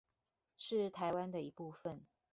[0.57, 2.01] 是台灣的一部分